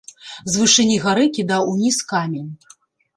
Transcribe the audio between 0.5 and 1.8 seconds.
З вышыні гары кідаў